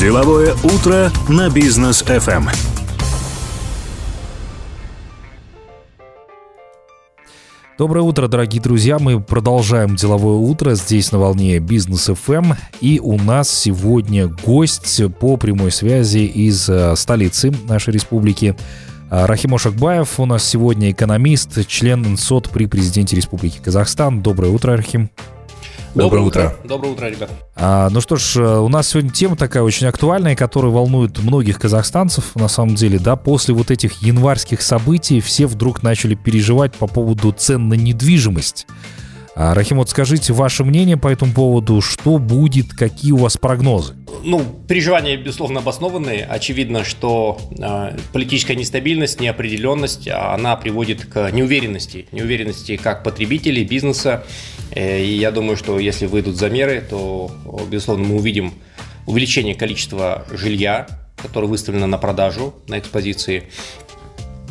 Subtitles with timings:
[0.00, 2.48] Деловое утро на бизнес FM.
[7.76, 8.98] Доброе утро, дорогие друзья.
[8.98, 12.56] Мы продолжаем деловое утро здесь на волне Бизнес FM.
[12.80, 18.56] И у нас сегодня гость по прямой связи из э, столицы нашей республики.
[19.10, 24.22] Э, Рахим Ошакбаев у нас сегодня экономист, член НСОТ при президенте Республики Казахстан.
[24.22, 25.10] Доброе утро, Рахим.
[25.94, 26.56] Доброе, утро.
[26.64, 27.30] Доброе утро, ребят.
[27.56, 31.58] А, ну что ж, э, у нас сегодня тема такая очень актуальная, которая волнует многих
[31.58, 36.86] казахстанцев, на самом деле, да, после вот этих январских событий все вдруг начали переживать по
[36.86, 38.66] поводу цен на недвижимость.
[39.34, 43.94] А, Рахим, вот скажите ваше мнение по этому поводу, что будет, какие у вас прогнозы?
[44.22, 46.24] Ну, переживания, безусловно, обоснованные.
[46.24, 52.06] Очевидно, что э, политическая нестабильность, неопределенность, она приводит к неуверенности.
[52.12, 54.24] Неуверенности как потребителей, бизнеса.
[54.72, 57.30] Э, и я думаю, что если выйдут замеры, то,
[57.70, 58.54] безусловно, мы увидим
[59.06, 63.44] увеличение количества жилья, которое выставлено на продажу на экспозиции.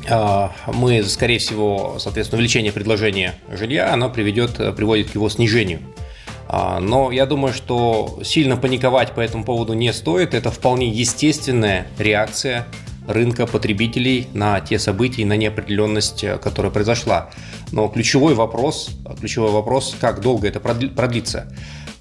[0.09, 5.81] А, мы, скорее всего, соответственно, увеличение предложения жилья, оно приведет, приводит к его снижению.
[6.47, 10.33] А, но я думаю, что сильно паниковать по этому поводу не стоит.
[10.33, 12.65] Это вполне естественная реакция
[13.09, 17.29] рынка потребителей на те события и на неопределенность, которая произошла.
[17.71, 21.51] Но ключевой вопрос, ключевой вопрос, как долго это продлится.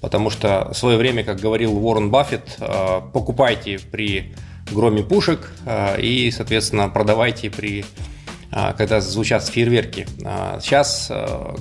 [0.01, 4.33] Потому что в свое время, как говорил Уоррен Баффет, а, покупайте при
[4.71, 7.85] громе пушек э, и, соответственно, продавайте при
[8.51, 10.07] э, когда звучат фейерверки.
[10.23, 11.11] Э, сейчас,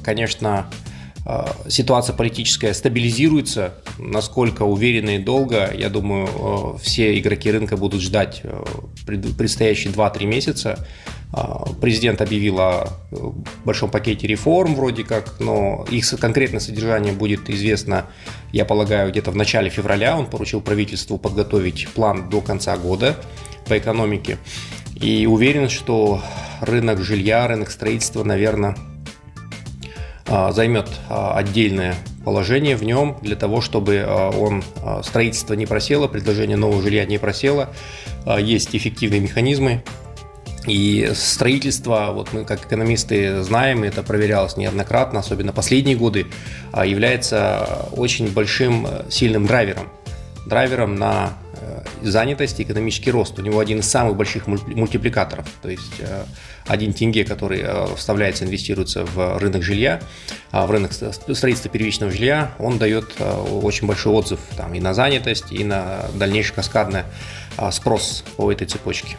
[0.05, 0.67] конечно,
[1.69, 3.75] ситуация политическая стабилизируется.
[3.99, 8.43] Насколько уверенно и долго, я думаю, все игроки рынка будут ждать
[9.05, 10.87] предстоящие 2-3 месяца.
[11.31, 13.17] А, президент объявил о э,
[13.65, 18.07] большом пакете реформ вроде как, но их конкретное содержание будет известно,
[18.51, 20.17] я полагаю, где-то в начале февраля.
[20.17, 23.17] Он поручил правительству подготовить план до конца года
[23.67, 24.39] по экономике.
[24.95, 26.23] И уверен, что
[26.63, 28.98] рынок жилья, рынок строительства, наверное, а,
[30.53, 31.95] займет а, отдельное
[32.25, 34.07] положение в нем для того, чтобы
[34.39, 34.63] он
[35.03, 37.71] строительство не просело, предложение нового жилья не просело.
[38.39, 39.83] Есть эффективные механизмы
[40.69, 46.27] и строительство, вот мы как экономисты знаем, это проверялось неоднократно, особенно последние годы,
[46.73, 49.89] а, является очень большим э, сильным драйвером.
[50.47, 51.33] Драйвером на
[52.03, 53.39] занятость и экономический рост.
[53.39, 55.47] У него один из самых больших мультипликаторов.
[55.63, 56.25] То есть э,
[56.67, 57.65] один тенге, который
[57.97, 60.01] вставляется, инвестируется в рынок жилья,
[60.51, 63.15] а в рынок строительства первичного жилья, он дает
[63.63, 67.03] очень большой отзыв там, и на занятость, и на дальнейший каскадный
[67.71, 69.17] спрос по этой цепочке.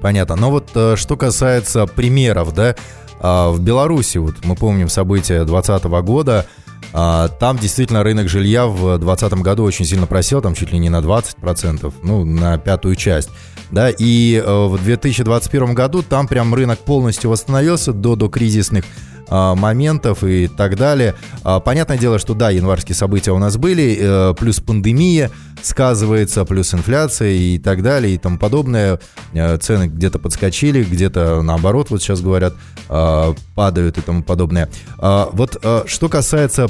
[0.00, 0.36] Понятно.
[0.36, 2.76] Но вот э, что касается примеров, да,
[3.20, 6.46] а, в Беларуси, вот мы помним события 2020 года,
[6.94, 11.00] там действительно рынок жилья в 2020 году очень сильно просел, там чуть ли не на
[11.00, 13.30] 20%, ну, на пятую часть.
[13.70, 18.84] Да, и э, в 2021 году там прям рынок полностью восстановился до, до кризисных
[19.23, 21.14] а, моментов и так далее.
[21.42, 25.30] А, понятное дело, что да, январские события у нас были, э, плюс пандемия
[25.62, 29.00] сказывается, плюс инфляция и так далее и тому подобное.
[29.32, 32.54] Э, цены где-то подскочили, где-то наоборот, вот сейчас говорят,
[32.88, 34.68] а, падают и тому подобное.
[34.98, 36.68] Вот э, что касается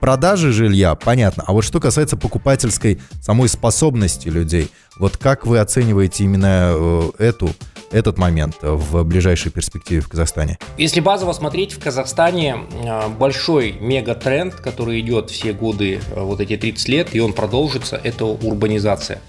[0.00, 1.44] продажи жилья, понятно.
[1.46, 7.50] А вот что касается покупательской самой способности людей, вот как вы оцениваете именно эту
[7.90, 10.58] этот момент в ближайшей перспективе в Казахстане?
[10.76, 16.56] Если базово смотреть, в Казахстане а, большой мегатренд, который идет все годы, а, вот эти
[16.56, 19.20] 30 лет, и он продолжится, это урбанизация.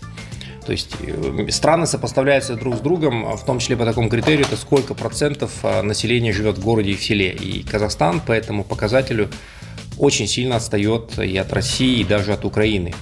[0.66, 4.56] То есть э, страны сопоставляются друг с другом, в том числе по такому критерию, это
[4.56, 7.32] сколько процентов а, населения живет в городе и в селе.
[7.32, 9.30] И Казахстан по этому показателю
[9.98, 12.94] очень сильно отстает и от России, и даже от Украины.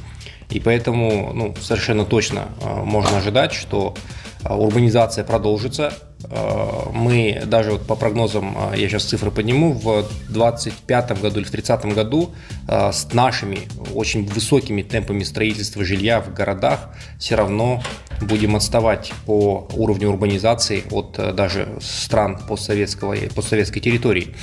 [0.49, 5.93] И поэтому ну, совершенно точно можно ожидать, что а, урбанизация продолжится.
[6.25, 11.45] А, мы даже вот по прогнозам, а, я сейчас цифры подниму, в 2025 году или
[11.45, 12.31] в 2030 году
[12.67, 13.59] с нашими
[13.93, 16.89] очень высокими темпами строительства жилья в городах
[17.19, 17.81] все равно
[18.21, 24.35] будем отставать по уровню урбанизации от даже стран постсоветского, постсоветской территории.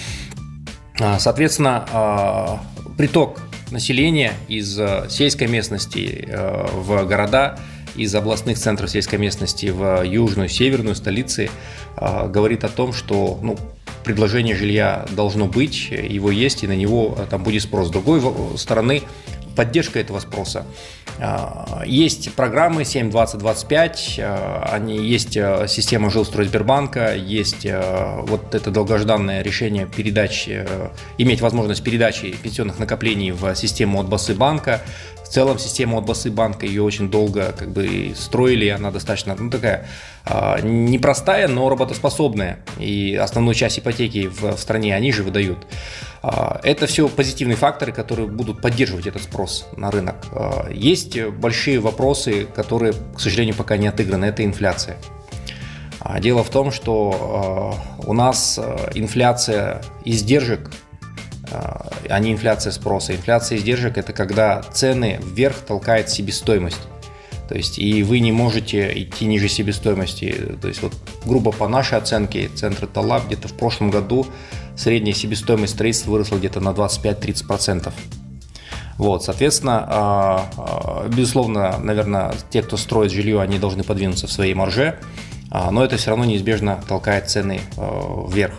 [1.18, 2.60] Соответственно,
[2.96, 4.74] приток населения из
[5.10, 6.28] сельской местности
[6.72, 7.58] в города–
[7.96, 11.50] из областных центров сельской местности в южную, северную столицы
[11.96, 13.56] а, говорит о том, что ну,
[14.04, 17.88] предложение жилья должно быть, его есть, и на него а, там будет спрос.
[17.88, 18.20] С другой
[18.58, 19.02] стороны,
[19.56, 20.66] поддержка этого спроса.
[21.20, 25.34] А, есть программы 7.20.25, они есть
[25.68, 27.66] система жилстройсбербанка, есть
[28.22, 30.66] вот это долгожданное решение передачи,
[31.18, 34.82] иметь возможность передачи пенсионных накоплений в систему от басы банка.
[35.24, 39.50] В целом система от Басы банка ее очень долго как бы строили, она достаточно, ну
[39.50, 39.86] такая
[40.26, 42.58] э, непростая, но работоспособная.
[42.78, 45.66] И основную часть ипотеки в, в стране они же выдают.
[46.22, 50.16] Э, это все позитивные факторы, которые будут поддерживать этот спрос на рынок.
[50.30, 54.26] Э, есть большие вопросы, которые, к сожалению, пока не отыграны.
[54.26, 54.98] Это инфляция.
[56.20, 58.60] Дело в том, что у нас
[58.92, 60.70] инфляция издержек
[61.54, 63.14] а не инфляция спроса.
[63.14, 66.80] Инфляция издержек– это когда цены вверх толкает себестоимость.
[67.48, 70.56] То есть и вы не можете идти ниже себестоимости.
[70.60, 74.26] То есть вот грубо по нашей оценке центра Талаб где-то в прошлом году
[74.76, 77.92] средняя себестоимость строительства выросла где-то на 25-30%.
[78.96, 84.54] Вот, соответственно, а, а, безусловно, наверное, те, кто строит жилье, они должны подвинуться в своей
[84.54, 84.98] марже,
[85.50, 88.54] но это все равно неизбежно толкает цены вверх.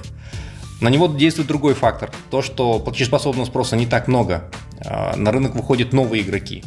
[0.81, 2.11] На него действует другой фактор.
[2.29, 4.51] То, что платежеспособного спроса не так много.
[4.85, 6.63] А, на рынок выходят новые игроки.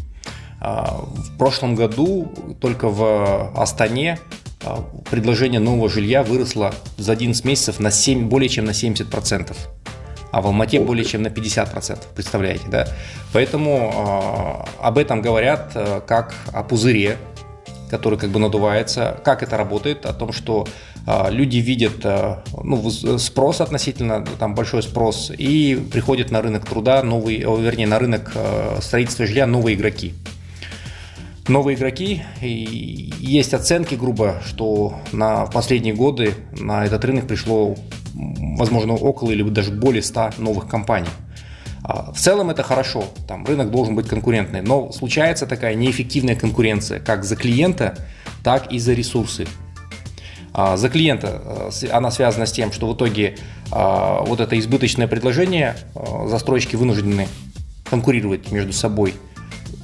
[0.60, 4.18] А, в прошлом году только в Астане
[4.64, 9.56] а, предложение нового жилья выросло за 11 месяцев на 7, более чем на 70%.
[10.30, 12.86] А в Алмате более чем на 50%, представляете, да?
[13.32, 17.16] Поэтому э, об этом говорят э, как о пузыре,
[17.88, 19.20] который как бы надувается.
[19.24, 20.06] Как это работает?
[20.06, 20.66] О том, что
[21.06, 27.02] а, люди видят а, ну, спрос относительно, там большой спрос, и приходят на рынок труда
[27.02, 30.14] новые, вернее, на рынок а, строительства жилья новые игроки.
[31.48, 37.74] Новые игроки, и есть оценки, грубо, что на последние годы на этот рынок пришло,
[38.14, 41.08] возможно, около или даже более 100 новых компаний.
[41.82, 47.24] В целом это хорошо, там рынок должен быть конкурентный, но случается такая неэффективная конкуренция как
[47.24, 47.96] за клиента,
[48.42, 49.46] так и за ресурсы.
[50.52, 53.36] А, за клиента э, она связана с тем, что в итоге
[53.70, 57.28] а, вот это избыточное предложение а, застройщики вынуждены
[57.88, 59.14] конкурировать между собой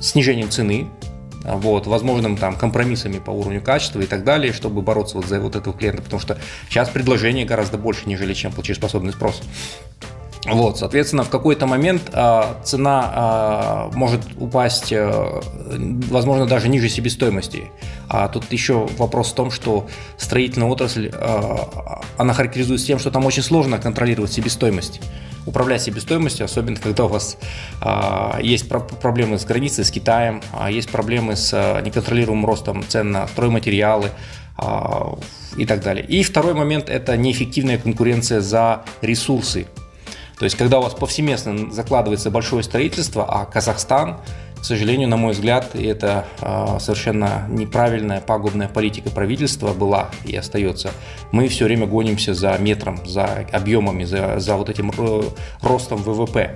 [0.00, 0.88] снижением цены,
[1.44, 5.56] вот, возможным там компромиссами по уровню качества и так далее, чтобы бороться вот за вот
[5.56, 6.38] этого клиента, потому что
[6.68, 9.42] сейчас предложение гораздо больше, нежели чем платежеспособный спрос.
[10.46, 15.40] Вот, соответственно, в какой-то момент э, цена э, может упасть, э,
[16.10, 17.70] возможно, даже ниже себестоимости.
[18.08, 19.86] А тут еще вопрос в том, что
[20.18, 21.56] строительная отрасль, э,
[22.18, 25.00] она характеризуется тем, что там очень сложно контролировать себестоимость.
[25.46, 27.38] Управлять себестоимостью, особенно когда у вас
[27.80, 32.84] э, есть про- проблемы с границей, с Китаем, э, есть проблемы с э, неконтролируемым ростом
[32.86, 34.10] цен на стройматериалы
[34.58, 34.64] э,
[35.56, 36.04] и так далее.
[36.04, 39.66] И второй момент– это неэффективная конкуренция за ресурсы
[40.38, 44.18] то есть, когда у вас повсеместно закладывается большое строительство, а Казахстан,
[44.64, 50.90] к сожалению, на мой взгляд, это э, совершенно неправильная пагубная политика правительства была и остается.
[51.32, 54.90] Мы все время гонимся за метром, за объемами, за, за вот этим
[55.60, 56.54] ростом ВВП.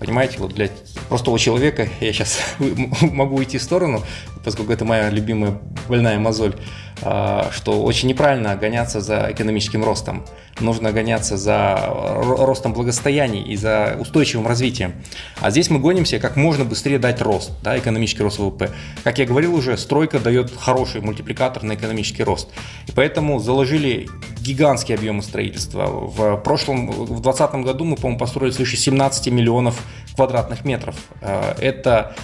[0.00, 0.68] Понимаете, вот для
[1.08, 2.40] простого человека, я сейчас
[3.00, 4.02] могу уйти в сторону,
[4.44, 6.56] поскольку это моя любимая больная мозоль,
[7.04, 10.24] что очень неправильно гоняться за экономическим ростом.
[10.60, 14.94] Нужно гоняться за ростом благосостояния и за устойчивым развитием.
[15.40, 18.70] А здесь мы гонимся как можно быстрее дать рост, да, экономический рост ВВП.
[19.02, 22.48] Как я говорил уже, стройка дает хороший мультипликатор на экономический рост.
[22.86, 24.08] И поэтому заложили
[24.40, 25.86] гигантские объемы строительства.
[25.86, 29.82] В прошлом, в 2020 году мы, по-моему, построили свыше 17 миллионов
[30.14, 30.94] квадратных метров.
[31.20, 32.14] А, это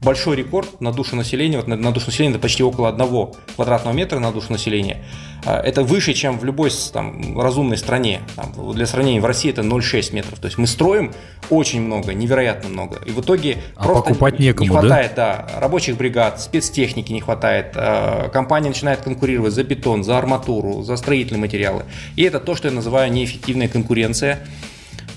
[0.00, 3.94] большой рекорд на душу населения, вот на, на душу населения это почти около одного квадратного
[3.94, 5.04] метра на душу населения.
[5.44, 8.20] А, это выше, чем в любой там, разумной стране.
[8.34, 10.38] Там, для сравнения, в России это 0,6 метров.
[10.38, 11.12] То есть мы строим
[11.50, 12.98] очень много, невероятно много.
[13.04, 15.46] И в итоге а просто покупать некому, не хватает да?
[15.50, 17.72] Да, рабочих бригад, спецтехники не хватает.
[17.74, 21.84] А, компания начинает конкурировать за бетон, за арматуру, за строительные материалы.
[22.16, 24.46] И это то, что я называю неэффективная конкуренция.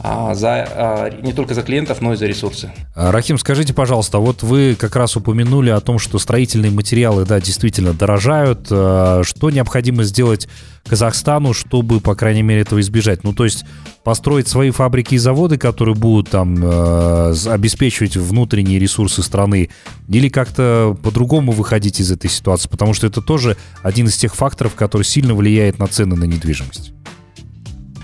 [0.05, 2.73] А, за, а, не только за клиентов, но и за ресурсы.
[2.93, 7.93] Рахим, скажите, пожалуйста, вот вы как раз упомянули о том, что строительные материалы, да, действительно
[7.93, 8.65] дорожают.
[8.65, 10.49] Что необходимо сделать
[10.85, 13.23] Казахстану, чтобы, по крайней мере, этого избежать?
[13.23, 13.63] Ну, то есть
[14.03, 19.69] построить свои фабрики и заводы, которые будут там обеспечивать внутренние ресурсы страны,
[20.09, 24.75] или как-то по-другому выходить из этой ситуации, потому что это тоже один из тех факторов,
[24.75, 26.91] который сильно влияет на цены на недвижимость.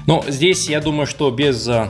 [0.09, 1.87] Но здесь я думаю, что без э,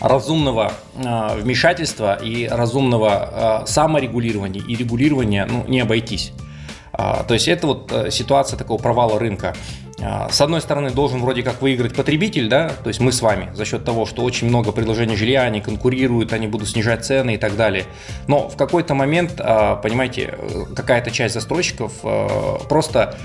[0.00, 6.32] разумного э, вмешательства и разумного э, саморегулирования и регулирования ну, не обойтись.
[6.92, 9.54] То есть это вот ситуация такого провала рынка.
[10.30, 13.66] С одной стороны, должен вроде как выиграть потребитель, да, то есть мы с вами, за
[13.66, 17.54] счет того, что очень много предложений жилья, они конкурируют, они будут снижать цены и так
[17.54, 17.84] далее.
[18.28, 20.38] Но в какой-то момент, понимаете,
[20.74, 21.92] какая-то часть застройщиков
[22.66, 23.18] просто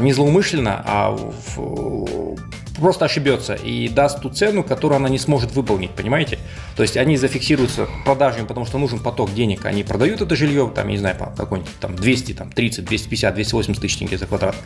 [0.00, 1.16] не злоумышленно, а
[2.74, 6.38] просто ошибется и даст ту цену, которую она не сможет выполнить, понимаете?
[6.76, 10.88] То есть они зафиксируются продажами, потому что нужен поток денег, они продают это жилье, там,
[10.88, 14.56] я не знаю, по какой-нибудь там 200, там, 30, 250, 280 тысяч тенге за квадрат,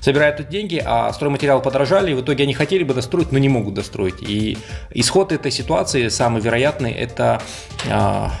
[0.00, 3.48] собирают эти деньги, а стройматериалы подорожали, и в итоге они хотели бы достроить, но не
[3.48, 4.22] могут достроить.
[4.22, 4.58] И
[4.94, 7.40] исход этой ситуации самый вероятный– это
[7.88, 8.32] а,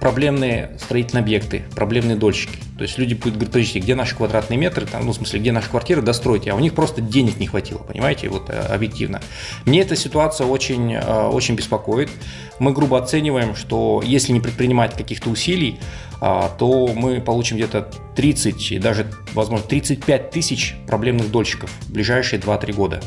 [0.00, 2.58] проблемные строительные объекты, проблемные дольщики.
[2.76, 5.52] То есть люди будут говорить, подождите, где наши квадратные метры, там, ну, в смысле, где
[5.52, 9.20] наши квартиры, достройте, а у них просто денег не хватило, понимаете, вот объективно.
[9.64, 12.10] Мне эта ситуация очень, э, очень беспокоит.
[12.58, 15.78] Мы грубо оцениваем, что если не предпринимать каких-то усилий,
[16.20, 22.40] а, то мы получим где-то 30 и даже, возможно, 35 тысяч проблемных дольщиков в ближайшие
[22.40, 23.02] 2-3 года.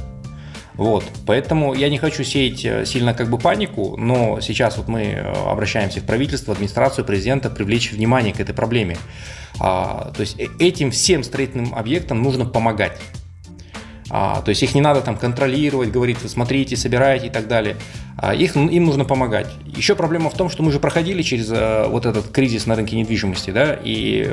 [0.77, 5.01] Вот, поэтому я не хочу сеять э, сильно как бы панику, но сейчас вот мы
[5.01, 8.96] э, обращаемся в правительство, администрацию, президента привлечь внимание к этой проблеме.
[9.60, 13.00] А, то есть э, этим всем строительным объектам нужно помогать.
[14.10, 17.76] А, то есть их не надо там контролировать, говорить, вы смотрите, собирайте и так далее.
[18.18, 19.48] А их, им нужно помогать.
[19.66, 22.96] Еще проблема в том, что мы же проходили через а, вот этот кризис на рынке
[22.96, 24.32] недвижимости, да, и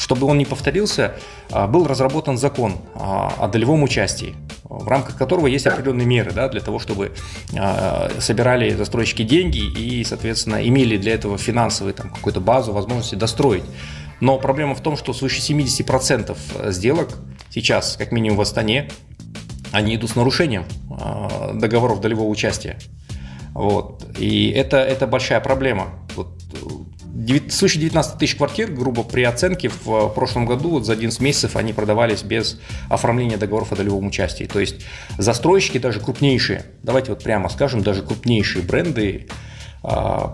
[0.00, 1.14] чтобы он не повторился,
[1.50, 6.48] а, был разработан закон а, о долевом участии, в рамках которого есть определенные меры, да,
[6.48, 7.12] для того, чтобы
[7.56, 13.64] а, собирали застройщики деньги и, соответственно, имели для этого финансовую там какую-то базу, возможности достроить.
[14.22, 17.18] Но проблема в том, что свыше 70% сделок
[17.50, 18.88] сейчас, как минимум в Астане,
[19.72, 22.78] они идут с нарушением а, договоров долевого участия.
[23.52, 24.06] Вот.
[24.16, 25.88] И это, это большая проблема.
[26.14, 26.40] Вот,
[27.04, 31.56] 9, свыше 19 тысяч квартир, грубо при оценке, в прошлом году вот за 11 месяцев
[31.56, 34.44] они продавались без оформления договоров о долевом участии.
[34.44, 34.84] То есть
[35.18, 39.26] застройщики, даже крупнейшие, давайте вот прямо скажем, даже крупнейшие бренды,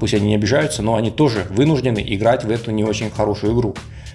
[0.00, 3.74] пусть они не обижаются, но они тоже вынуждены играть в эту не очень хорошую игру.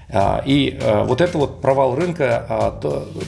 [0.10, 2.78] А, и а, вот это вот провал рынка,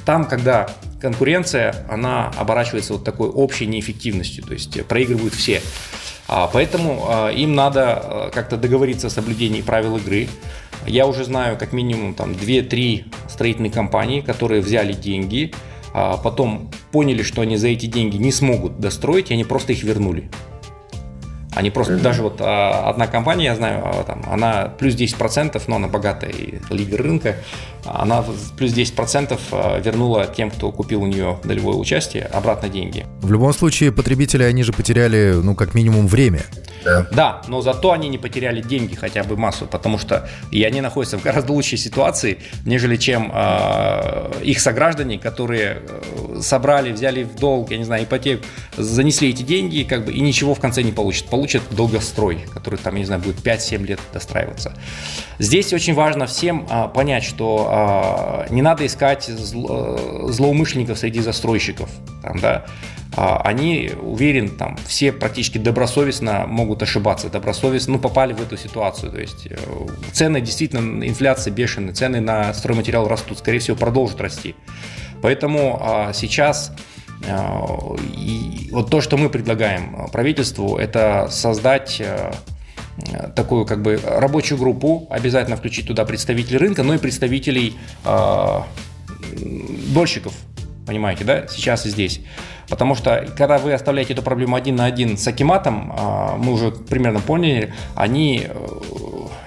[0.05, 0.69] там, когда
[1.01, 5.61] конкуренция, она оборачивается вот такой общей неэффективностью, то есть проигрывают все.
[6.27, 10.27] Поэтому им надо как-то договориться о соблюдении правил игры.
[10.87, 15.53] Я уже знаю как минимум там 2-3 строительные компании, которые взяли деньги,
[15.93, 20.31] потом поняли, что они за эти деньги не смогут достроить, и они просто их вернули.
[21.55, 22.01] Они просто, mm-hmm.
[22.01, 26.29] даже вот а, одна компания, я знаю, а, там, она плюс 10%, но она богатая
[26.29, 27.37] и лидер рынка,
[27.85, 28.23] она
[28.57, 33.05] плюс 10% а, вернула тем, кто купил у нее долевое участие, обратно деньги.
[33.21, 36.41] В любом случае, потребители, они же потеряли, ну, как минимум, время.
[36.85, 37.07] Да.
[37.11, 41.17] да, но зато они не потеряли деньги хотя бы массу, потому что и они находятся
[41.17, 45.81] в гораздо лучшей ситуации, нежели чем э, их сограждане, которые
[46.41, 48.45] собрали, взяли в долг, я не знаю, ипотеку,
[48.77, 51.27] занесли эти деньги, как бы и ничего в конце не получат.
[51.27, 54.73] Получат долгострой, который там, я не знаю, будет 5-7 лет достраиваться.
[55.39, 57.74] Здесь очень важно всем э, понять, что э,
[58.49, 61.89] не надо искать зло, злоумышленников среди застройщиков,
[62.21, 62.65] там, да,
[63.17, 69.11] а, они, уверен, там все практически добросовестно могут ошибаться, добросовестно, ну, попали в эту ситуацию.
[69.11, 69.55] То есть э,
[70.11, 74.55] цены, действительно, инфляция бешеная, цены на стройматериал растут, скорее всего, продолжат расти.
[75.21, 76.73] Поэтому а, сейчас
[77.27, 77.65] а,
[78.17, 82.01] и вот то, что мы предлагаем правительству, это создать
[83.35, 88.59] такую как бы рабочую группу, обязательно включить туда представителей рынка, но и представителей э,
[89.93, 90.33] дольщиков,
[90.85, 92.21] понимаете, да, сейчас и здесь.
[92.69, 96.71] Потому что, когда вы оставляете эту проблему один на один с Акиматом, а, мы уже
[96.71, 98.51] примерно поняли, они э,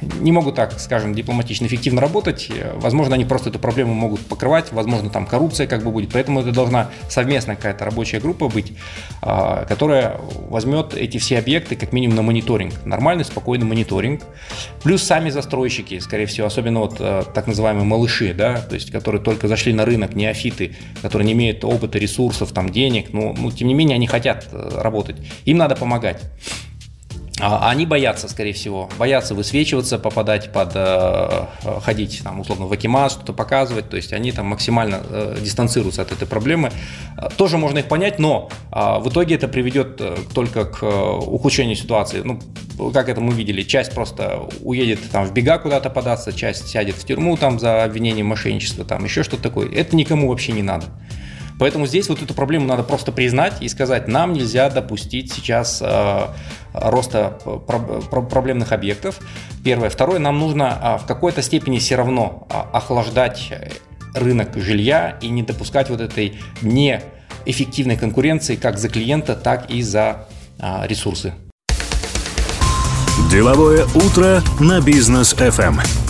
[0.00, 2.50] не могут так, скажем, дипломатично эффективно работать.
[2.76, 6.12] Возможно, они просто эту проблему могут покрывать, возможно, там коррупция как бы будет.
[6.12, 8.72] Поэтому это должна совместная какая-то рабочая группа быть,
[9.22, 12.74] а, которая возьмет эти все объекты как минимум на мониторинг.
[12.84, 14.22] Нормальный, спокойный мониторинг.
[14.82, 19.22] Плюс сами застройщики, скорее всего, особенно вот э, так называемые малыши, да, то есть которые
[19.22, 23.68] только зашли на рынок, неофиты, которые не имеют опыта, ресурсов, там, денег, но, ну, тем
[23.68, 25.16] не менее они хотят э, работать.
[25.44, 26.22] Им надо помогать.
[27.40, 32.72] А, они боятся, скорее всего, боятся высвечиваться, попадать под, э, э, ходить, там, условно, в
[32.72, 36.72] Акимаз, что-то показывать, то есть они там максимально э, дистанцируются от этой проблемы.
[37.36, 40.00] Тоже можно их понять, но э, в итоге это приведет
[40.34, 42.22] только к ухудшению ситуации.
[42.24, 42.40] Ну,
[42.92, 47.04] как это мы видели, часть просто уедет там в бега куда-то податься, часть сядет в
[47.04, 49.70] тюрьму там за обвинением мошенничества, там еще что-то такое.
[49.72, 50.86] Это никому вообще не надо.
[51.58, 56.26] Поэтому здесь вот эту проблему надо просто признать и сказать, нам нельзя допустить сейчас э,
[56.72, 59.18] роста э, про, проблемных объектов.
[59.64, 59.90] Первое.
[59.90, 63.52] Второе, нам нужно э, в какой-то степени все равно э, охлаждать
[64.14, 70.28] рынок жилья и не допускать вот этой неэффективной конкуренции как за клиента, так и за
[70.58, 71.34] э, ресурсы.
[73.30, 76.07] Деловое утро на бизнес FM.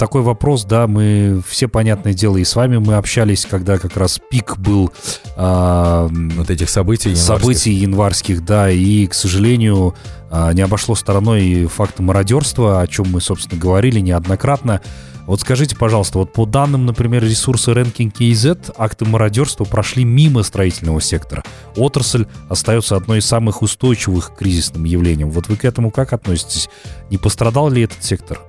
[0.00, 4.18] Такой вопрос, да, мы все, понятное дело, и с вами мы общались, когда как раз
[4.30, 4.90] пик был...
[5.36, 7.40] Э, вот этих событий январских.
[7.40, 9.94] Событий январских, да, и, к сожалению,
[10.30, 14.80] э, не обошло стороной факта мародерства, о чем мы, собственно, говорили неоднократно.
[15.26, 21.02] Вот скажите, пожалуйста, вот по данным, например, ресурса Ranking KZ, акты мародерства прошли мимо строительного
[21.02, 21.44] сектора.
[21.76, 25.30] Отрасль остается одной из самых устойчивых к кризисным явлениям.
[25.30, 26.70] Вот вы к этому как относитесь?
[27.10, 28.40] Не пострадал ли этот сектор?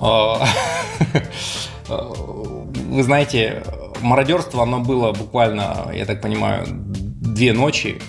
[0.00, 0.46] Вы
[3.02, 3.62] знаете,
[4.00, 8.00] мародерство, оно было буквально, я так понимаю, две ночи,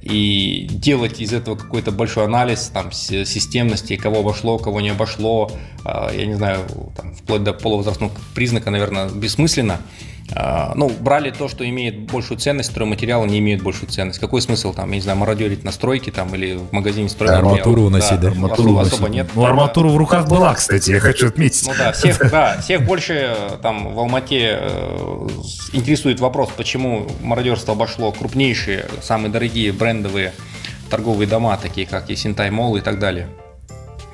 [0.00, 5.50] и делать из этого какой-то большой анализ там, системности, кого обошло, кого не обошло,
[5.82, 6.60] а, я не знаю,
[6.94, 9.80] там, вплоть до полувозрастного признака, наверное, бессмысленно.
[10.36, 14.18] А, ну, брали то, что имеет большую ценность, стройматериалы не имеют большую ценность.
[14.18, 17.52] Какой смысл там, я не знаю, мародерить на стройке там или в магазине стройматериалов?
[17.52, 18.28] Арматуру уносить, да?
[18.28, 18.28] да?
[18.28, 19.28] Арматуру особо, особо нет.
[19.34, 21.66] Ну, арматура в руках была, кстати, я хочу отметить.
[21.66, 25.28] Ну да, всех, да, всех больше там в Алмате э,
[25.72, 30.32] интересует вопрос, почему мародерство обошло крупнейшие, самые дорогие брендовые
[30.90, 33.28] торговые дома, такие как Есентай Мол и так далее.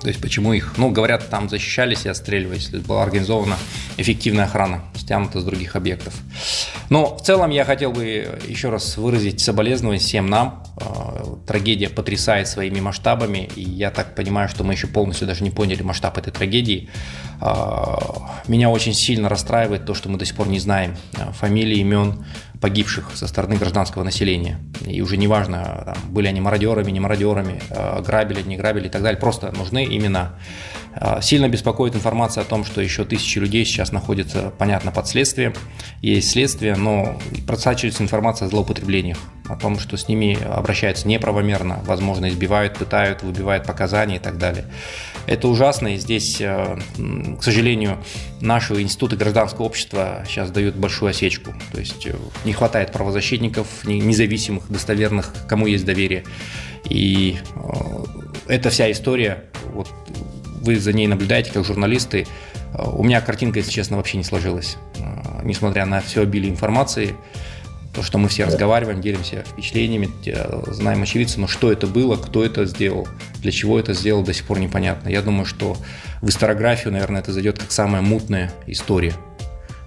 [0.01, 3.57] То есть почему их, ну, говорят, там защищались и отстреливались, была организована
[3.99, 6.15] эффективная охрана, стянута с других объектов.
[6.89, 10.63] Но в целом я хотел бы еще раз выразить соболезнования всем нам.
[10.81, 15.51] Э, трагедия потрясает своими масштабами, и я так понимаю, что мы еще полностью даже не
[15.51, 16.89] поняли масштаб этой трагедии.
[17.41, 17.97] Э,
[18.49, 22.25] меня очень сильно расстраивает то, что мы до сих пор не знаем э, фамилии, имен
[22.61, 24.59] погибших со стороны гражданского населения.
[24.87, 29.03] И уже неважно, там, были они мародерами, не мародерами, э, грабили, не грабили и так
[29.03, 30.35] далее, просто нужны имена.
[30.95, 35.55] Э, сильно беспокоит информация о том, что еще тысячи людей сейчас находятся, понятно, под следствием.
[36.03, 39.19] Есть следствие, но просачивается информация о злоупотреблениях,
[39.49, 44.67] о том, что с ними обращаются неправомерно, возможно, избивают, пытают, выбивают показания и так далее.
[45.27, 46.79] Это ужасно, и здесь, э,
[47.39, 48.03] к сожалению,
[48.41, 51.55] наши институты гражданского общества сейчас дают большую осечку.
[51.73, 52.09] То есть
[52.45, 56.25] не хватает правозащитников, независимых, достоверных, кому есть доверие.
[56.89, 57.61] И э,
[58.49, 59.89] эта вся история, вот
[60.63, 62.27] вы за ней наблюдаете как журналисты,
[62.75, 64.77] э, у меня картинка, если честно, вообще не сложилась.
[64.99, 67.15] Э, несмотря на все обилие информации,
[67.95, 70.11] то, что мы все разговариваем, делимся впечатлениями,
[70.73, 73.09] знаем очевидцев, но что это было, кто это сделал,
[73.41, 75.09] для чего это сделал, до сих пор непонятно.
[75.09, 75.77] Я думаю, что
[76.21, 79.15] в историографию, наверное, это зайдет как самая мутная история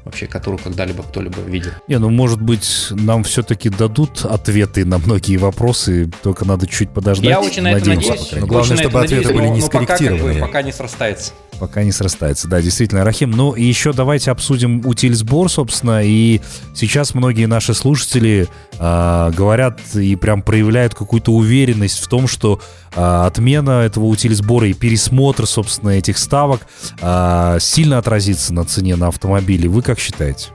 [0.03, 1.71] вообще, которую когда-либо кто-либо видел.
[1.87, 7.29] Не, ну, может быть, нам все-таки дадут ответы на многие вопросы, только надо чуть подождать.
[7.29, 8.33] Я очень на это надеюсь.
[8.33, 10.19] Но главное, чтобы ответы были не скорректированы.
[10.19, 11.31] Пока, как бы, пока не срастается.
[11.63, 13.31] Пока не срастается, да, действительно, Рахим.
[13.31, 16.41] Ну, и еще давайте обсудим утильсбор, собственно, и
[16.75, 22.59] сейчас многие наши слушатели э, говорят и прям проявляют какую-то уверенность в том, что
[22.93, 26.67] э, отмена этого утильсбора и пересмотр, собственно, этих ставок
[26.99, 29.67] э, сильно отразится на цене на автомобили.
[29.67, 30.49] Вы как считаете?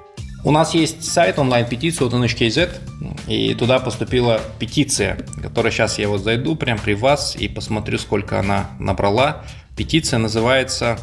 [0.44, 2.70] У нас есть сайт онлайн-петиции NHKZ,
[3.26, 8.38] и туда поступила петиция, которая сейчас я вот зайду прямо при вас и посмотрю, сколько
[8.38, 9.42] она набрала.
[9.78, 10.98] Петиция называется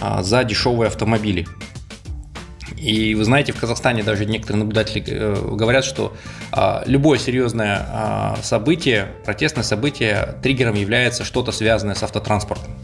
[0.00, 1.46] а, «За дешевые автомобили».
[2.78, 6.14] И вы знаете, в Казахстане даже некоторые наблюдатели э, говорят, что
[6.50, 12.74] а, любое серьезное а, событие, протестное событие, триггером является что-то связанное с автотранспортом.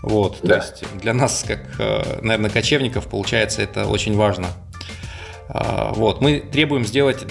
[0.00, 0.60] Вот, да.
[0.60, 4.46] то есть для нас, как, э, наверное, кочевников, получается это очень важно.
[5.46, 7.26] Вот, мы требуем сделать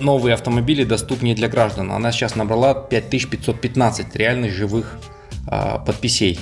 [0.00, 1.90] новые автомобили доступнее для граждан.
[1.90, 4.98] Она сейчас набрала 5515 реальных живых
[5.46, 6.38] подписей.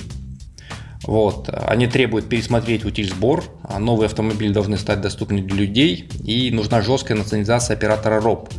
[1.03, 1.49] Вот.
[1.51, 7.17] Они требуют пересмотреть утиль-сбор, а новые автомобили должны стать доступны для людей, и нужна жесткая
[7.17, 8.49] национализация оператора РОП.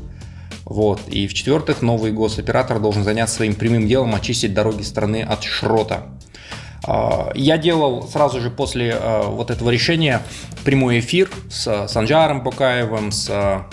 [0.65, 1.01] Вот.
[1.07, 6.07] И в-четвертых, новый госоператор должен заняться своим прямым делом очистить дороги страны от шрота.
[6.85, 10.21] А, я делал сразу же после вот этого решения
[10.65, 13.67] прямой эфир с Санжаром Букаевым, с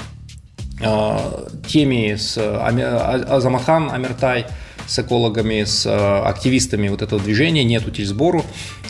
[1.67, 4.45] теми, с Азаматхан Амиртай,
[4.89, 8.43] с экологами, с э, активистами вот этого движения «Нет утильсбору»,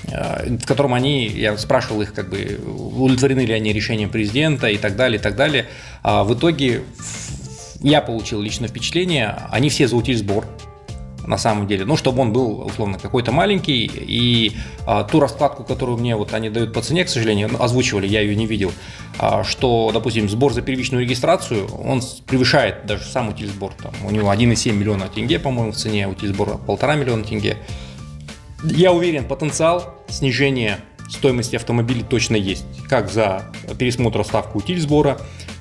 [0.07, 4.77] э, в котором они, я спрашивал их, как бы, удовлетворены ли они решением президента и
[4.77, 5.65] так далее, и так далее.
[6.01, 6.83] А в итоге
[7.81, 10.45] я получил личное впечатление, они все за утильсбор,
[11.29, 14.53] на самом деле, ну, чтобы он был, условно, какой-то маленький, и
[14.87, 18.35] а, ту раскладку, которую мне вот они дают по цене, к сожалению, озвучивали, я ее
[18.35, 18.71] не видел,
[19.19, 24.33] а, что, допустим, сбор за первичную регистрацию, он превышает даже сам утильсбор, там, у него
[24.33, 27.57] 1,7 миллиона тенге, по-моему, в цене, утильсбора полтора миллиона тенге.
[28.63, 33.43] Я уверен, потенциал снижения стоимости автомобилей точно есть, как за
[33.77, 35.19] пересмотр ставку утиль сбора,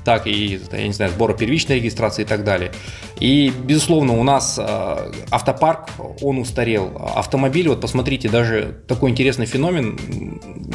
[0.09, 2.73] так и, я не знаю, сбора первичной регистрации и так далее.
[3.21, 5.90] И, безусловно, у нас э, автопарк,
[6.23, 6.97] он устарел.
[7.14, 9.99] Автомобили, вот посмотрите, даже такой интересный феномен,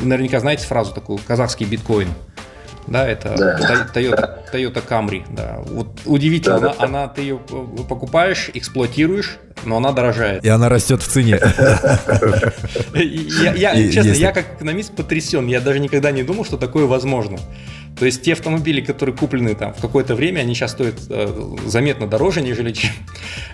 [0.04, 2.10] наверняка знаете фразу такую, казахский биткоин.
[2.86, 3.89] Да, это да.
[3.91, 5.24] Toyota, Toyota Camry.
[5.32, 5.62] Да.
[5.65, 7.39] Вот удивительно, да, она, она, ты ее
[7.89, 10.43] покупаешь, эксплуатируешь, но она дорожает.
[10.46, 11.39] И она растет в цене.
[12.93, 15.48] Я, честно, я как экономист потрясен.
[15.48, 17.39] Я даже никогда не думал, что такое возможно.
[17.97, 22.08] То есть те автомобили, которые куплены там в какое-то время, они сейчас стоят э, заметно
[22.08, 22.91] дороже, нежели чем.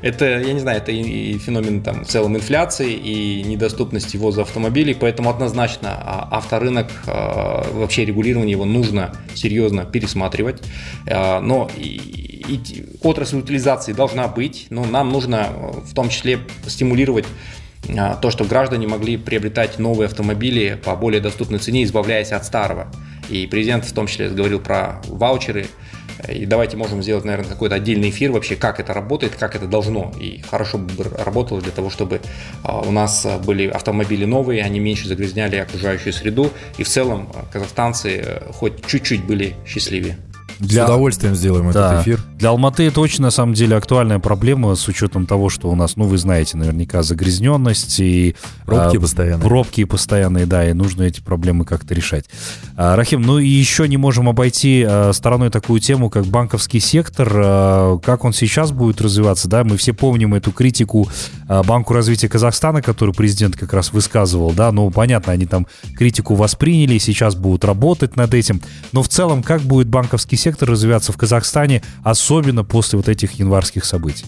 [0.01, 4.95] Это, я не знаю, это и, феномен там в целом инфляции и недоступности ввоза автомобилей,
[4.97, 10.61] поэтому однозначно а, авторынок, э, вообще регулирование его нужно серьезно пересматривать.
[11.05, 15.49] Э, но и, отрасль утилизации должна быть, но нам нужно
[15.85, 17.25] в том числе стимулировать
[18.21, 22.91] то, что граждане могли приобретать новые автомобили по более доступной цене, избавляясь от старого.
[23.29, 25.67] И президент в том числе говорил про ваучеры.
[26.27, 30.11] И давайте можем сделать, наверное, какой-то отдельный эфир вообще, как это работает, как это должно.
[30.19, 32.19] И хорошо бы работало для того, чтобы
[32.61, 36.51] а, у нас были автомобили новые, они меньше загрязняли окружающую среду.
[36.77, 40.17] И в целом а, казахстанцы э, хоть чуть-чуть были счастливее.
[40.59, 40.85] Для...
[40.85, 41.93] С удовольствием сделаем да.
[41.93, 42.19] этот эфир.
[42.37, 45.95] Для Алматы это очень, на самом деле, актуальная проблема с учетом того, что у нас,
[45.95, 48.35] ну, вы знаете, наверняка загрязненность и...
[48.65, 49.47] Пробки а, постоянные.
[49.47, 52.25] Пробки постоянные, да, и нужно эти проблемы как-то решать.
[52.75, 57.31] А, Рахим, ну и еще не можем обойти а, стороной такую тему, как банковский сектор.
[57.33, 59.63] А, как он сейчас будет развиваться, да?
[59.63, 61.09] Мы все помним эту критику
[61.47, 64.71] а, Банку развития Казахстана, которую президент как раз высказывал, да?
[64.71, 65.67] Ну, понятно, они там
[65.97, 68.61] критику восприняли, сейчас будут работать над этим.
[68.91, 73.33] Но в целом, как будет банковский сектор сектор развиваться в Казахстане, особенно после вот этих
[73.33, 74.25] январских событий?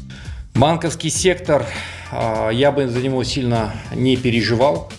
[0.54, 1.66] Банковский сектор,
[2.12, 4.92] а, я бы за него сильно не переживал.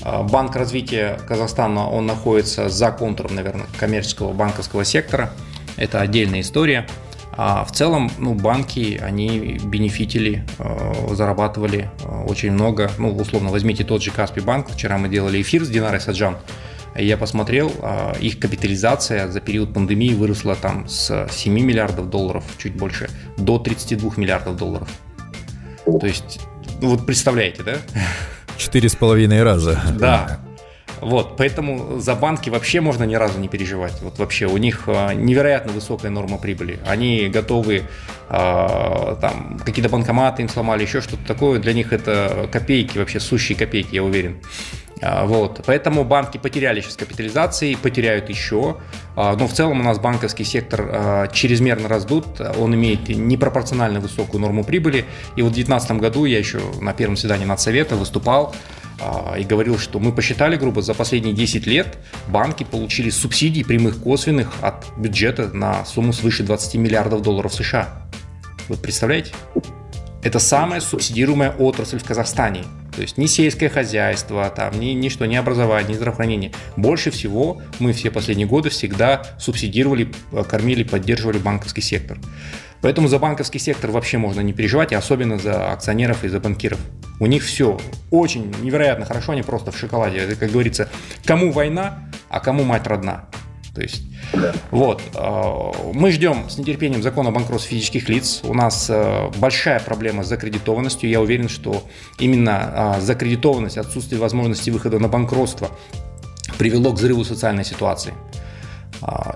[0.00, 5.32] А, Банк развития Казахстана, он находится за контуром, наверное, коммерческого банковского сектора.
[5.76, 6.86] Это отдельная история.
[7.36, 11.90] А в целом, ну, банки, они бенефитили, э, зарабатывали
[12.28, 12.92] очень много.
[12.96, 14.70] Ну, условно, возьмите тот же Каспий банк.
[14.70, 16.36] Вчера мы делали эфир с Динарой Саджан
[17.02, 22.74] я посмотрел, а, их капитализация за период пандемии выросла там с 7 миллиардов долларов, чуть
[22.74, 24.88] больше, до 32 миллиардов долларов.
[25.84, 26.40] То есть,
[26.80, 27.76] ну вот представляете, да?
[28.56, 29.80] Четыре с половиной раза.
[29.98, 30.40] Да.
[31.00, 34.00] Вот, поэтому за банки вообще можно ни разу не переживать.
[34.00, 36.78] Вот вообще у них а, невероятно высокая норма прибыли.
[36.86, 37.82] Они готовы,
[38.30, 41.58] э, там, какие-то банкоматы им сломали, еще что-то такое.
[41.58, 44.38] Для них это копейки, вообще сущие копейки, я уверен.
[45.04, 45.60] А, вот.
[45.66, 48.78] Поэтому банки потеряли сейчас капитализации, потеряют еще.
[49.16, 54.40] А, но в целом у нас банковский сектор а, чрезмерно раздут, он имеет непропорционально высокую
[54.40, 55.04] норму прибыли.
[55.36, 58.54] И вот в 2019 году я еще на первом заседании Надсовета выступал
[59.36, 64.52] и говорил, что мы посчитали грубо, за последние 10 лет банки получили субсидий прямых косвенных
[64.60, 67.88] от бюджета на сумму свыше 20 миллиардов долларов США.
[68.68, 69.32] Вы представляете?
[70.24, 72.64] Это самая субсидируемая отрасль в Казахстане.
[72.96, 76.50] То есть ни сельское хозяйство, там, ни, ни что, ни образование, ни здравоохранение.
[76.76, 80.10] Больше всего мы все последние годы всегда субсидировали,
[80.48, 82.18] кормили, поддерживали банковский сектор.
[82.80, 86.78] Поэтому за банковский сектор вообще можно не переживать, и особенно за акционеров и за банкиров.
[87.20, 87.78] У них все
[88.10, 90.18] очень невероятно хорошо, они просто в шоколаде.
[90.18, 90.88] Это, как говорится,
[91.26, 93.28] кому война, а кому мать родна.
[93.74, 94.52] То есть, да.
[94.70, 98.40] вот, э, мы ждем с нетерпением закона о банкротстве физических лиц.
[98.44, 101.10] У нас э, большая проблема с закредитованностью.
[101.10, 101.82] Я уверен, что
[102.20, 105.70] именно э, закредитованность, отсутствие возможности выхода на банкротство
[106.56, 108.14] привело к взрыву социальной ситуации.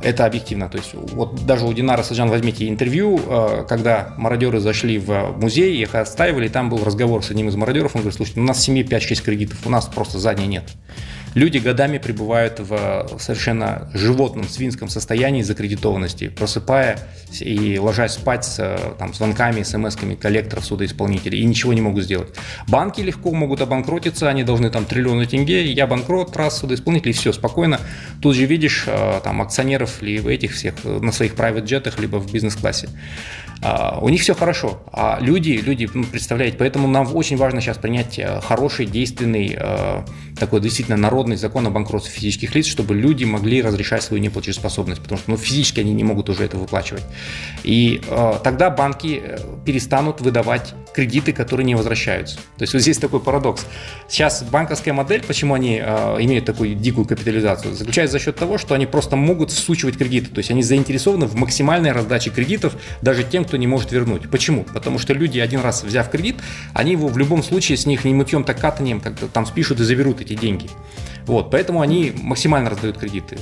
[0.03, 0.68] Это объективно.
[0.68, 3.20] То есть вот даже у Динара Саджан возьмите интервью,
[3.68, 8.03] когда мародеры зашли в музей, их отстаивали, там был разговор с одним из мародеров, он
[8.03, 10.70] говорит, слушайте, у нас в семье 5-6 кредитов, у нас просто задней нет.
[11.34, 16.98] Люди годами пребывают в совершенно животном, свинском состоянии закредитованности, просыпая
[17.40, 22.28] и ложась спать с там, звонками, смс-ками коллекторов, судоисполнителей, и ничего не могут сделать.
[22.66, 27.32] Банки легко могут обанкротиться, они должны там триллионы тенге, я банкрот, раз, судоисполнитель, и все,
[27.32, 27.80] спокойно.
[28.22, 32.32] Тут же видишь э, там акционеров либо этих всех на своих private джетах, либо в
[32.32, 32.88] бизнес-классе.
[33.60, 38.18] А, у них все хорошо, а люди, люди, представляете, поэтому нам очень важно сейчас принять
[38.18, 40.04] э, хороший, действенный, э,
[40.38, 45.18] такой действительно народный закон о банкротстве физических лиц, чтобы люди могли разрешать свою неплатежеспособность, потому
[45.18, 47.02] что ну, физически они не могут уже это выплачивать.
[47.64, 49.22] И э, тогда банки
[49.64, 52.36] перестанут выдавать кредиты, которые не возвращаются.
[52.56, 53.66] То есть вот здесь такой парадокс.
[54.08, 58.86] Сейчас банковская модель, почему они имеют такую дикую капитализацию, заключается за счет того, что они
[58.86, 60.30] просто могут всучивать кредиты.
[60.30, 64.30] То есть они заинтересованы в максимальной раздаче кредитов даже тем, кто не может вернуть.
[64.30, 64.64] Почему?
[64.72, 66.37] Потому что люди, один раз взяв кредит,
[66.74, 69.84] они его в любом случае с них не мытьем, так катанием, как-то там спишут и
[69.84, 70.68] заберут эти деньги.
[71.28, 73.36] Вот, поэтому они максимально раздают кредиты.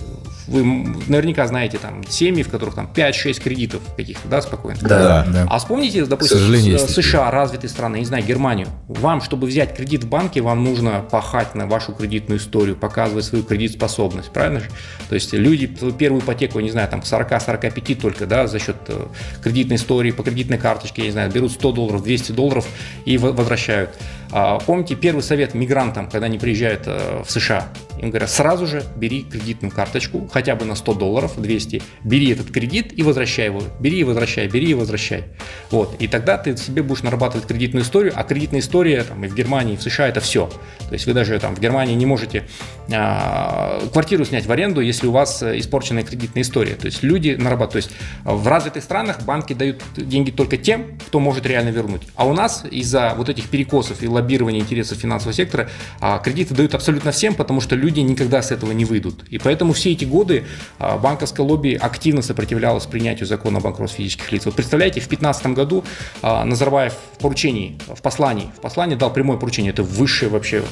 [0.49, 0.65] Вы
[1.07, 4.79] наверняка знаете там семьи, в которых там 5-6 кредитов каких-то, да, спокойно.
[4.83, 5.47] Да, да.
[5.49, 6.39] А вспомните, допустим,
[6.79, 8.67] США, развитые страны, не знаю, Германию.
[8.89, 13.45] Вам, чтобы взять кредит в банке, вам нужно пахать на вашу кредитную историю, показывать свою
[13.45, 14.67] кредитоспособность, правильно же?
[15.09, 15.67] То есть люди
[15.99, 19.07] первую ипотеку, не знаю, там 40-45 только, да, за счет э,
[19.43, 22.67] кредитной истории, по кредитной карточке, я не знаю, берут 100 долларов, 200 долларов
[23.05, 23.91] и возвращают.
[24.33, 27.69] А, помните первый совет мигрантам, когда они приезжают э, в США?
[27.99, 32.51] Им говорят, сразу же бери кредитную карточку, хотя бы на 100 долларов, 200, бери этот
[32.51, 33.63] кредит и возвращай его.
[33.81, 35.25] Бери и возвращай, бери и возвращай.
[35.71, 35.97] Вот.
[36.01, 39.75] И тогда ты себе будешь нарабатывать кредитную историю, а кредитная история там, и в Германии,
[39.75, 40.47] и в США это все.
[40.89, 42.45] То есть вы даже там в Германии не можете
[42.93, 46.75] а, квартиру снять в аренду, если у вас испорченная кредитная история.
[46.75, 47.67] То есть люди нарабатывают.
[47.77, 47.91] То есть
[48.25, 52.03] в развитых странах банки дают деньги только тем, кто может реально вернуть.
[52.15, 55.69] А у нас из-за вот этих перекосов и лоббирования интересов финансового сектора
[56.01, 59.25] а, кредиты дают абсолютно всем, потому что люди никогда с этого не выйдут.
[59.29, 60.45] И поэтому все эти годы
[60.79, 64.47] а, банковское лобби активно сопротивлялось принятию закона о банкротстве физических лиц.
[64.47, 65.85] Вот представляете, в 2015 году
[66.23, 70.63] а, Назарбаев в поручении, в послании, в послании дал прямое поручение, это высший вообще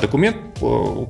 [0.00, 0.36] документ,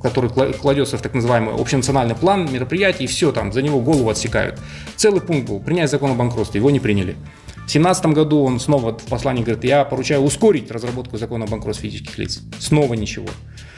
[0.03, 4.59] который кладется в так называемый общенациональный план мероприятий, и все, там за него голову отсекают.
[4.95, 7.15] Целый пункт был, принять закон о банкротстве, его не приняли.
[7.63, 11.89] В 2017 году он снова в послании говорит, я поручаю ускорить разработку закона о банкротстве
[11.89, 12.41] физических лиц.
[12.59, 13.27] Снова ничего.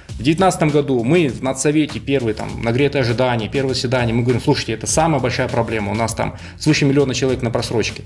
[0.09, 4.73] В 2019 году мы в надсовете первые там нагретые ожидания, первое заседание, мы говорим, слушайте,
[4.73, 8.03] это самая большая проблема, у нас там свыше миллиона человек на просрочке.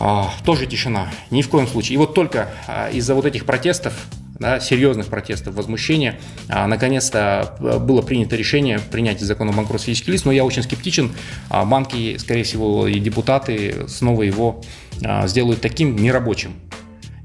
[0.00, 1.94] А, тоже тишина, ни в коем случае.
[1.94, 3.94] И вот только а, из-за вот этих протестов,
[4.38, 10.12] да, серьезных протестов, возмущения, а, наконец-то а, было принято решение принять закон о банкротстве физических
[10.12, 11.12] лиц, но я очень скептичен.
[11.50, 14.62] А, банки, скорее всего, и депутаты снова его
[15.04, 16.52] а, сделают таким нерабочим.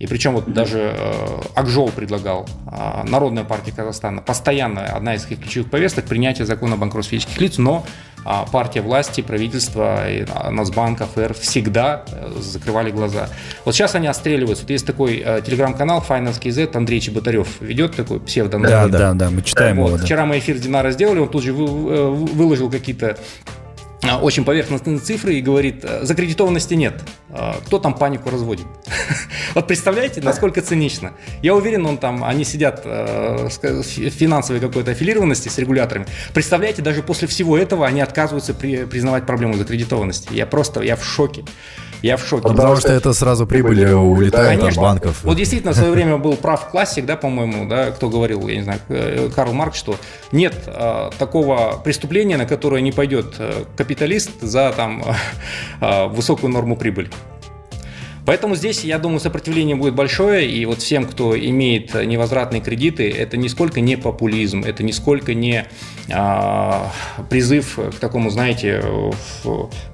[0.04, 5.40] И причем вот даже э, Акжол предлагал, э, Народная партия Казахстана, постоянно одна из их
[5.40, 11.00] ключевых повесток принятие закона о банкротстве физических лиц, но э, партия власти, правительство, и, Нацбанк,
[11.00, 13.30] ФР всегда э, закрывали глаза.
[13.66, 14.64] Вот сейчас они отстреливаются.
[14.64, 18.60] Вот есть такой э, телеграм-канал Finance.kz, Андрей Чеботарев ведет такой псевдо.
[18.60, 19.88] Да, да, да, мы читаем вот.
[19.88, 19.98] его.
[19.98, 20.06] Да.
[20.06, 23.63] Вчера мы эфир с Динара сделали, он тут же э, выложил какие-то а,
[24.22, 27.02] очень поверхностные цифры и говорит, «Э, закредитованности нет.
[27.30, 28.66] А, кто там панику разводит?
[29.56, 31.14] вот представляете, насколько цинично.
[31.42, 36.06] Я уверен, он там, они сидят э, в финансовой какой-то аффилированности с регуляторами.
[36.34, 40.34] Представляете, даже после всего этого они отказываются при, признавать проблему закредитованности.
[40.34, 41.46] Я просто, я в шоке.
[42.04, 42.44] Я в шоке.
[42.50, 45.24] Потому, что, это сразу прибыли улетает от банков.
[45.24, 48.64] Вот действительно, в свое время был прав классик, да, по-моему, да, кто говорил, я не
[48.64, 49.96] знаю, э, Карл Марк, что
[50.34, 55.02] нет э, такого преступления, на которое не пойдет э, капиталист за там
[55.82, 57.10] э, высокую норму прибыли.
[58.26, 63.38] Поэтому здесь, я думаю, сопротивление будет большое, и вот всем, кто имеет невозвратные кредиты, это
[63.38, 65.66] нисколько не популизм, это нисколько не а,
[67.30, 68.84] призыв к такому, знаете,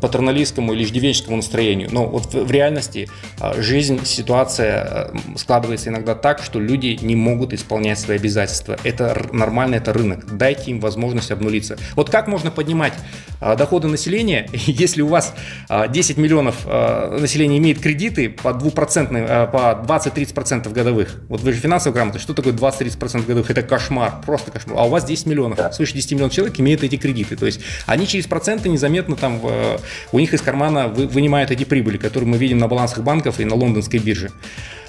[0.02, 1.90] патерналистскому или иждивенческому настроению.
[1.92, 7.54] Но вот в, реальности а, жизнь, ситуация а, складывается иногда так, что люди не могут
[7.54, 8.78] исполнять свои обязательства.
[8.84, 10.26] Это нормально, это рынок.
[10.38, 11.78] Дайте им возможность обнулиться.
[11.96, 12.94] Вот как можно поднимать
[13.40, 15.34] а, доходы населения, если у вас
[15.68, 21.22] а, 10 миллионов а, населения имеет кредиты, по 2%, э, по 20-30% годовых.
[21.30, 23.50] Вот вы же финансово грамотны, что такое 20-30% годовых?
[23.50, 24.80] Это кошмар, просто кошмар.
[24.80, 27.36] А у вас 10 миллионов, свыше 10 миллионов человек имеют эти кредиты.
[27.36, 29.80] То есть они через проценты незаметно там в,
[30.12, 33.46] у них из кармана вы, вынимают эти прибыли, которые мы видим на балансах банков и
[33.46, 34.32] на лондонской бирже.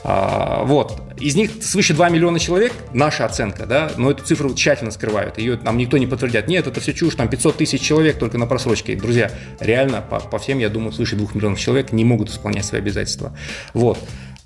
[0.03, 1.03] А, вот.
[1.19, 5.59] Из них свыше 2 миллиона человек, наша оценка, да, но эту цифру тщательно скрывают, ее
[5.63, 6.49] нам никто не подтвердит.
[6.49, 8.97] Нет, это все чушь, там 500 тысяч человек только на просрочке.
[8.97, 12.81] Друзья, реально, по, по всем, я думаю, свыше 2 миллионов человек не могут исполнять свои
[12.81, 13.37] обязательства.
[13.75, 13.99] Вот.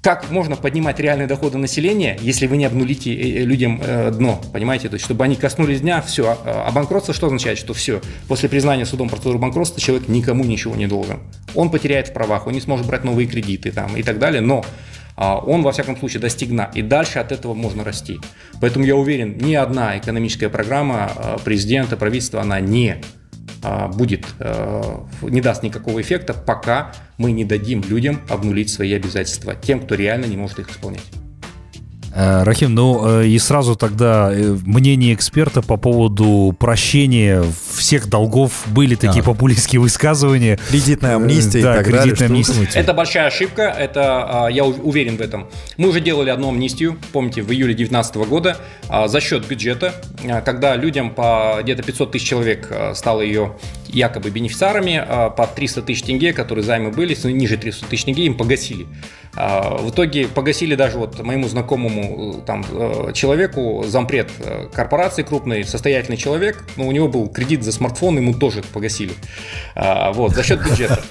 [0.04, 4.38] Как можно поднимать реальные доходы населения, если вы не обнулите э, э, людям э, дно,
[4.52, 4.90] понимаете?
[4.90, 6.36] То есть, чтобы они коснулись дня, все.
[6.44, 7.56] А, а банкротство что означает?
[7.56, 11.20] Что все, после признания судом процедуры банкротства человек никому ничего не должен.
[11.54, 14.62] Он потеряет в правах, он не сможет брать новые кредиты там, и так далее, но
[15.16, 16.50] а он, во всяком случае, достиг.
[16.74, 18.18] И дальше от этого можно расти.
[18.60, 23.02] Поэтому я уверен, ни одна экономическая программа а, президента, правительства, она не а,
[23.94, 24.26] будет,
[25.22, 30.26] не даст никакого эффекта, пока мы не дадим людям обнулить свои обязательства, тем, кто реально
[30.26, 31.04] не может их исполнять.
[32.14, 37.44] Рахим, ну и сразу тогда э, мнение эксперта по поводу прощения
[37.76, 39.24] всех долгов были такие А.
[39.24, 40.58] популистские высказывания.
[40.68, 42.02] Кредитная амнистия Да, и так далее.
[42.14, 42.78] кредитная что амнистия.
[42.78, 45.48] Это большая ошибка, это а, я уверен в этом.
[45.76, 49.94] Мы уже делали одну амнистию, помните, в июле 2019 года а, за счет бюджета,
[50.28, 53.56] а, когда людям по где-то 500 тысяч человек стало ее
[53.88, 55.04] якобы бенефициарами,
[55.36, 58.86] по 300 тысяч тенге, которые займы были, ниже 300 тысяч тенге, им погасили.
[59.36, 65.22] А, В итоге погасили даже вот моему знакомому э, там э, человеку, зампред э, корпорации
[65.22, 69.12] крупной, состоятельный человек, но у него был кредит за смартфон, ему тоже погасили.
[69.74, 71.02] А, Вот, за счет бюджета.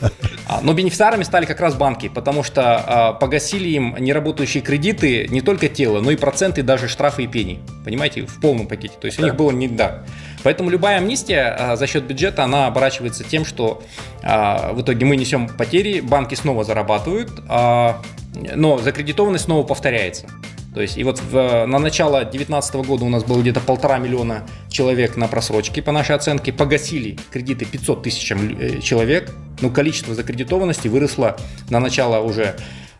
[0.48, 5.70] А, Но бенефициарами стали как раз банки, потому что погасили им неработающие кредиты не только
[5.70, 7.60] тело, но и проценты, даже штрафы и пени.
[7.86, 8.96] Понимаете, в полном пакете.
[9.00, 10.04] То есть у них было не да.
[10.44, 13.82] Поэтому любая амнистия а, за счет бюджета, она оборачивается тем, что
[14.22, 18.02] а, в итоге мы несем потери, банки снова зарабатывают, а,
[18.34, 20.28] но закредитованность снова повторяется.
[20.74, 24.44] То есть, и вот в- на начало 2019 года у нас было где-то полтора миллиона
[24.70, 30.88] человек на просрочке, по нашей оценке, погасили кредиты 500 тысячам э, человек, но количество закредитованности
[30.88, 31.38] выросло
[31.70, 32.56] на начало уже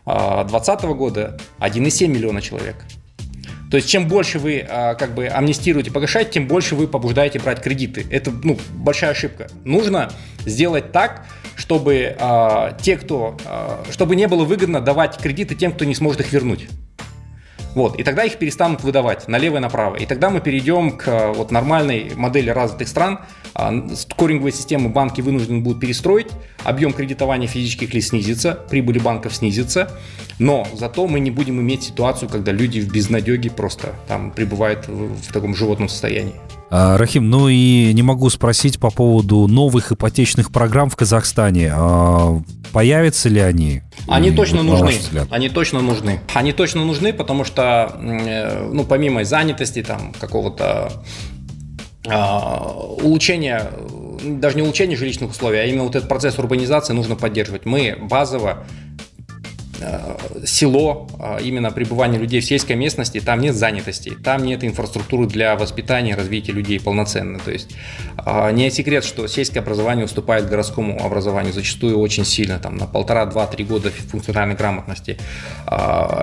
[0.06, 2.76] 2020 года 1,7 миллиона человек.
[3.74, 7.60] То есть, чем больше вы а, как бы амнистируете, погашаете, тем больше вы побуждаете брать
[7.60, 8.06] кредиты.
[8.08, 9.48] Это ну, большая ошибка.
[9.64, 10.12] Нужно
[10.46, 15.84] сделать так, чтобы а, те, кто, а, чтобы не было выгодно давать кредиты тем, кто
[15.84, 16.68] не сможет их вернуть.
[17.74, 19.96] Вот, и тогда их перестанут выдавать налево и направо.
[19.96, 23.22] И тогда мы перейдем к а, вот, нормальной модели развитых стран.
[23.54, 23.72] А,
[24.16, 26.28] Коринговые системы банки вынуждены будут перестроить,
[26.64, 29.90] объем кредитования физических лиц снизится, прибыли банков снизится,
[30.38, 35.14] но зато мы не будем иметь ситуацию, когда люди в безнадеге просто там пребывают в,
[35.22, 36.34] в таком животном состоянии.
[36.70, 41.72] А, Рахим, ну и не могу спросить по поводу новых ипотечных программ в Казахстане.
[41.72, 42.40] А,
[42.74, 43.82] Появятся ли они?
[44.08, 44.94] Они И точно вот нужны.
[45.30, 46.18] Они точно нужны.
[46.34, 50.90] Они точно нужны, потому что, э, ну, помимо занятости, там, какого-то
[52.06, 53.70] а, улучшения,
[54.22, 57.64] э, даже не улучшения жилищных условий, а именно вот этот процесс урбанизации нужно поддерживать.
[57.64, 58.64] Мы базово
[60.44, 65.56] село, а, именно пребывание людей в сельской местности, там нет занятости, там нет инфраструктуры для
[65.56, 67.38] воспитания развития людей полноценно.
[67.38, 67.74] То есть
[68.18, 73.26] а, не секрет, что сельское образование уступает городскому образованию зачастую очень сильно, там на полтора,
[73.26, 75.18] два, три года функциональной грамотности.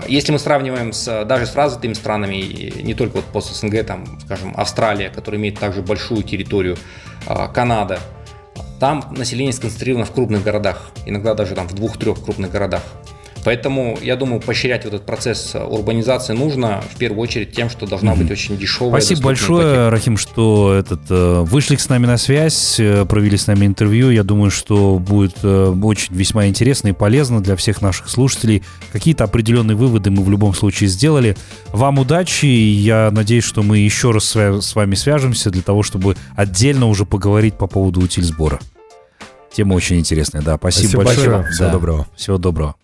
[0.07, 4.53] Если мы сравниваем с, даже с развитыми странами, не только вот пост СНГ, там, скажем,
[4.55, 6.77] Австралия, которая имеет также большую территорию,
[7.53, 7.99] Канада,
[8.79, 12.81] там население сконцентрировано в крупных городах, иногда даже там в двух-трех крупных городах.
[13.43, 18.15] Поэтому, я думаю, поощрять этот процесс э, урбанизации нужно в первую очередь тем, что должна
[18.15, 19.01] быть очень дешевая.
[19.01, 19.89] Спасибо большое, ипотека.
[19.89, 24.11] Рахим, что этот, э, вышли с нами на связь, э, провели с нами интервью.
[24.11, 28.63] Я думаю, что будет очень весьма интересно и полезно для всех наших слушателей.
[28.91, 31.35] Какие-то определенные выводы мы в любом случае сделали.
[31.71, 36.15] Вам удачи, и я надеюсь, что мы еще раз с вами свяжемся для того, чтобы
[36.35, 38.59] отдельно уже поговорить по поводу утиль сбора.
[39.51, 40.57] Тема очень интересная, да.
[40.57, 41.29] Спасибо, Спасибо большое.
[41.29, 41.53] большое.
[41.53, 41.71] Всего Да.
[41.73, 42.07] доброго.
[42.15, 42.81] Всего доброго.